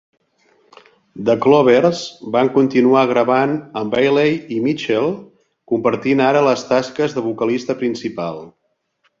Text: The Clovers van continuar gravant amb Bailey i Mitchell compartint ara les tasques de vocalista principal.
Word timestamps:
The 1.27 1.33
Clovers 1.45 2.01
van 2.35 2.49
continuar 2.55 3.03
gravant 3.13 3.53
amb 3.83 3.95
Bailey 3.97 4.33
i 4.57 4.59
Mitchell 4.65 5.13
compartint 5.75 6.27
ara 6.33 6.43
les 6.49 6.67
tasques 6.75 7.17
de 7.19 7.27
vocalista 7.31 7.81
principal. 7.85 8.45